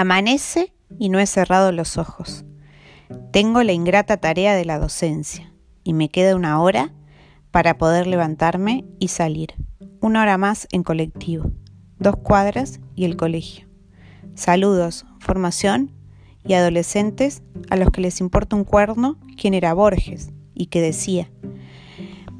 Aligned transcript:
Amanece 0.00 0.72
y 0.98 1.10
no 1.10 1.18
he 1.18 1.26
cerrado 1.26 1.72
los 1.72 1.98
ojos. 1.98 2.46
Tengo 3.34 3.62
la 3.62 3.72
ingrata 3.72 4.16
tarea 4.16 4.54
de 4.54 4.64
la 4.64 4.78
docencia 4.78 5.52
y 5.84 5.92
me 5.92 6.08
queda 6.08 6.36
una 6.36 6.58
hora 6.62 6.94
para 7.50 7.76
poder 7.76 8.06
levantarme 8.06 8.86
y 8.98 9.08
salir. 9.08 9.56
Una 10.00 10.22
hora 10.22 10.38
más 10.38 10.68
en 10.72 10.84
colectivo, 10.84 11.52
dos 11.98 12.16
cuadras 12.16 12.80
y 12.96 13.04
el 13.04 13.18
colegio. 13.18 13.68
Saludos, 14.34 15.04
formación 15.18 15.92
y 16.46 16.54
adolescentes 16.54 17.42
a 17.68 17.76
los 17.76 17.90
que 17.90 18.00
les 18.00 18.20
importa 18.22 18.56
un 18.56 18.64
cuerno 18.64 19.18
quién 19.36 19.52
era 19.52 19.74
Borges 19.74 20.30
y 20.54 20.68
que 20.68 20.80
decía, 20.80 21.30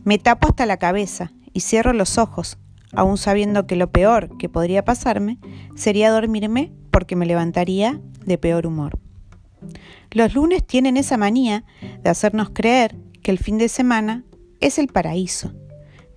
me 0.03 0.17
tapo 0.17 0.49
hasta 0.49 0.65
la 0.65 0.79
cabeza 0.79 1.31
y 1.53 1.61
cierro 1.61 1.93
los 1.93 2.17
ojos, 2.17 2.57
aun 2.95 3.19
sabiendo 3.19 3.67
que 3.67 3.77
lo 3.77 3.93
peor 3.93 4.39
que 4.39 4.49
podría 4.49 4.83
pasarme 4.83 5.39
sería 5.77 6.11
dormirme 6.11 6.73
porque 6.91 7.17
me 7.17 7.27
levantaría 7.27 8.01
de 8.25 8.39
peor 8.39 8.67
humor. 8.67 8.99
Los 10.11 10.35
lunes 10.35 10.67
tienen 10.67 10.97
esa 10.97 11.17
manía 11.17 11.65
de 12.03 12.11
hacernos 12.11 12.51
creer 12.51 12.97
que 13.23 13.31
el 13.31 13.39
fin 13.39 13.59
de 13.59 13.69
semana 13.69 14.25
es 14.61 14.79
el 14.79 14.89
paraíso, 14.89 15.53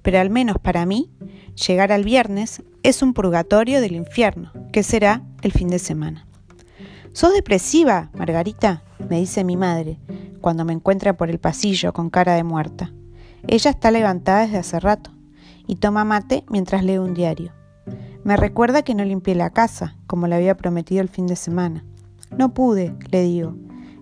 pero 0.02 0.20
al 0.20 0.30
menos 0.30 0.58
para 0.60 0.86
mí, 0.86 1.12
llegar 1.68 1.92
al 1.92 2.04
viernes 2.04 2.64
es 2.84 3.02
un 3.02 3.14
purgatorio 3.14 3.82
del 3.82 3.94
infierno, 3.94 4.52
que 4.72 4.84
será 4.84 5.24
el 5.42 5.52
fin 5.52 5.68
de 5.68 5.80
semana. 5.80 6.28
¿Sos 7.14 7.34
depresiva, 7.34 8.10
Margarita? 8.14 8.84
me 9.10 9.20
dice 9.20 9.44
mi 9.44 9.58
madre, 9.58 10.00
cuando 10.42 10.66
me 10.66 10.74
encuentra 10.74 11.16
por 11.16 11.30
el 11.30 11.40
pasillo 11.40 11.94
con 11.94 12.10
cara 12.10 12.36
de 12.36 12.44
muerta. 12.44 12.92
Ella 13.48 13.72
está 13.72 13.92
levantada 13.92 14.42
desde 14.42 14.58
hace 14.58 14.80
rato 14.80 15.12
y 15.68 15.76
toma 15.76 16.06
mate 16.06 16.44
mientras 16.50 16.84
lee 16.84 16.98
un 16.98 17.14
diario. 17.14 17.54
Me 18.24 18.38
recuerda 18.38 18.84
que 18.84 18.96
no 18.96 19.04
limpié 19.04 19.36
la 19.36 19.50
casa, 19.50 19.98
como 20.08 20.28
le 20.28 20.36
había 20.36 20.56
prometido 20.56 21.02
el 21.02 21.10
fin 21.10 21.28
de 21.28 21.36
semana. 21.36 21.84
No 22.38 22.54
pude, 22.54 22.96
le 23.12 23.22
digo. 23.22 23.56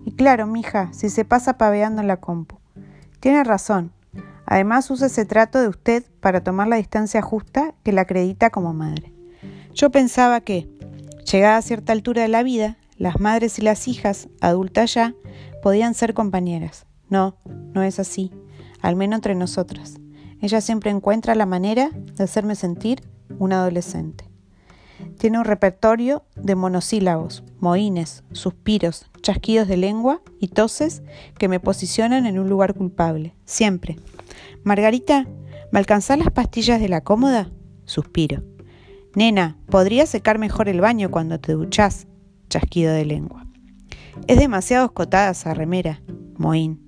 Y 0.04 0.12
claro, 0.12 0.46
mija, 0.46 0.92
si 0.92 1.10
se 1.10 1.24
pasa 1.24 1.58
paveando 1.58 2.00
en 2.00 2.08
la 2.08 2.18
compu. 2.18 2.56
Tiene 3.18 3.42
razón. 3.42 3.92
Además 4.46 4.90
usa 4.90 5.08
ese 5.08 5.24
trato 5.24 5.60
de 5.60 5.68
usted 5.68 6.04
para 6.20 6.42
tomar 6.42 6.68
la 6.68 6.76
distancia 6.76 7.20
justa 7.20 7.74
que 7.82 7.92
la 7.92 8.02
acredita 8.02 8.50
como 8.50 8.72
madre. 8.72 9.12
Yo 9.74 9.90
pensaba 9.90 10.40
que, 10.40 10.68
llegada 11.30 11.56
a 11.56 11.62
cierta 11.62 11.92
altura 11.92 12.22
de 12.22 12.28
la 12.28 12.44
vida, 12.44 12.76
las 12.98 13.18
madres 13.18 13.58
y 13.58 13.62
las 13.62 13.88
hijas, 13.88 14.28
adultas 14.40 14.94
ya, 14.94 15.14
podían 15.62 15.94
ser 15.94 16.14
compañeras. 16.14 16.86
No, 17.08 17.36
no 17.74 17.82
es 17.82 17.98
así, 17.98 18.32
al 18.80 18.94
menos 18.94 19.18
entre 19.18 19.34
nosotras. 19.34 19.94
Ella 20.40 20.60
siempre 20.60 20.90
encuentra 20.90 21.34
la 21.34 21.46
manera 21.46 21.90
de 21.92 22.24
hacerme 22.24 22.54
sentir 22.54 23.02
un 23.42 23.52
adolescente. 23.52 24.24
Tiene 25.18 25.38
un 25.38 25.44
repertorio 25.44 26.24
de 26.36 26.54
monosílabos, 26.54 27.42
mohines, 27.58 28.22
suspiros, 28.30 29.06
chasquidos 29.20 29.66
de 29.66 29.76
lengua 29.76 30.22
y 30.38 30.48
toses 30.48 31.02
que 31.38 31.48
me 31.48 31.58
posicionan 31.58 32.26
en 32.26 32.38
un 32.38 32.48
lugar 32.48 32.74
culpable, 32.74 33.34
siempre. 33.44 33.98
Margarita, 34.62 35.26
¿me 35.72 35.80
alcanzás 35.80 36.18
las 36.18 36.30
pastillas 36.30 36.80
de 36.80 36.88
la 36.88 37.00
cómoda? 37.00 37.50
Suspiro. 37.84 38.44
Nena, 39.16 39.56
¿podría 39.66 40.06
secar 40.06 40.38
mejor 40.38 40.68
el 40.68 40.80
baño 40.80 41.10
cuando 41.10 41.40
te 41.40 41.52
duchás? 41.52 42.06
Chasquido 42.48 42.92
de 42.92 43.04
lengua. 43.04 43.46
Es 44.28 44.38
demasiado 44.38 44.86
escotada 44.86 45.32
esa 45.32 45.52
remera, 45.52 46.00
Mohín. 46.38 46.86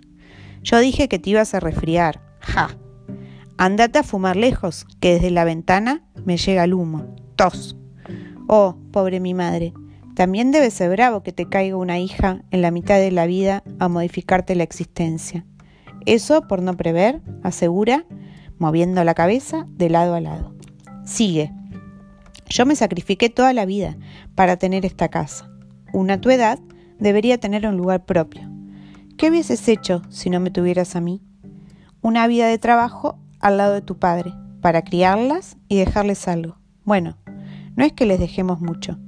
Yo 0.62 0.78
dije 0.78 1.08
que 1.08 1.19
te 1.19 1.30
ibas 1.30 1.52
a 1.55 1.60
resfriar. 1.60 2.22
Ja. 2.41 2.78
Andate 3.56 4.00
a 4.00 4.02
fumar 4.02 4.36
lejos, 4.36 4.84
que 4.98 5.14
desde 5.14 5.30
la 5.30 5.44
ventana 5.44 6.02
me 6.24 6.36
llega 6.36 6.64
el 6.64 6.74
humo. 6.74 7.14
Tos. 7.36 7.77
Oh, 8.48 8.77
pobre 8.91 9.20
mi 9.20 9.33
madre. 9.33 9.72
También 10.14 10.50
debe 10.50 10.70
ser 10.70 10.91
bravo 10.91 11.22
que 11.22 11.33
te 11.33 11.48
caiga 11.48 11.77
una 11.77 12.00
hija 12.00 12.43
en 12.50 12.62
la 12.62 12.72
mitad 12.72 12.98
de 12.98 13.12
la 13.12 13.26
vida 13.26 13.62
a 13.78 13.88
modificarte 13.88 14.56
la 14.56 14.64
existencia. 14.64 15.47
Eso 16.04 16.48
por 16.48 16.62
no 16.62 16.76
prever, 16.76 17.22
asegura, 17.44 18.04
moviendo 18.59 19.03
la 19.04 19.14
cabeza 19.14 19.66
de 19.69 19.88
lado 19.88 20.14
a 20.14 20.20
lado. 20.20 20.54
Sigue. 21.04 21.53
Yo 22.48 22.66
me 22.66 22.75
sacrifiqué 22.75 23.31
toda 23.31 23.53
la 23.53 23.66
vida 23.66 23.97
para 24.34 24.56
tener 24.56 24.84
esta 24.84 25.09
casa. 25.09 25.48
Una 25.93 26.20
tu 26.20 26.31
edad 26.31 26.59
debería 26.98 27.38
tener 27.38 27.66
un 27.66 27.76
lugar 27.76 28.04
propio. 28.04 28.50
¿Qué 29.16 29.31
hubieses 29.31 29.69
hecho 29.69 30.03
si 30.09 30.28
no 30.28 30.41
me 30.41 30.50
tuvieras 30.50 30.97
a 30.97 31.00
mí? 31.00 31.22
Una 32.03 32.26
vida 32.26 32.48
de 32.48 32.59
trabajo 32.59 33.19
al 33.44 33.59
lado 33.59 33.75
de 33.75 33.82
tu 33.82 33.99
padre, 33.99 34.32
para 34.62 34.82
criarlas 34.82 35.59
y 35.69 35.77
dejarles 35.77 36.28
algo. 36.28 36.56
Bueno, 36.82 37.19
no 37.77 37.84
es 37.84 37.93
que 37.93 38.06
les 38.06 38.19
dejemos 38.19 38.59
mucho, 38.59 38.99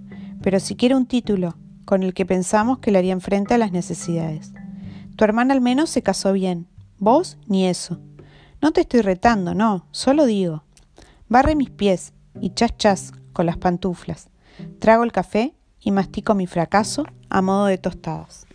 pero 0.43 0.61
siquiera 0.61 0.95
un 0.95 1.07
título 1.07 1.57
con 1.87 2.03
el 2.03 2.13
que 2.13 2.27
pensamos 2.27 2.81
que 2.81 2.91
le 2.91 2.99
harían 2.99 3.23
frente 3.23 3.55
a 3.55 3.59
las 3.59 3.73
necesidades. 3.73 4.53
Tu 5.17 5.25
hermana 5.25 5.55
al 5.55 5.63
menos 5.63 5.89
se 5.89 6.03
casó 6.03 6.35
bien, 6.35 6.67
vos 6.99 7.39
ni 7.47 7.67
eso. 7.67 7.99
No 8.61 8.73
te 8.73 8.83
estoy 8.83 9.01
retando, 9.01 9.55
no, 9.55 9.87
solo 9.91 10.27
digo. 10.27 10.65
Barre 11.31 11.57
mis 11.57 11.71
pies 11.71 12.13
y 12.39 12.51
chas 12.51 12.77
chas 12.77 13.13
con 13.33 13.47
las 13.47 13.57
pantuflas. 13.57 14.29
Trago 14.81 15.03
el 15.03 15.13
café 15.13 15.55
y 15.81 15.93
mastico 15.93 16.35
mi 16.35 16.47
fracaso 16.47 17.07
a 17.31 17.41
modo 17.41 17.65
de 17.65 17.79
tostadas. 17.79 18.47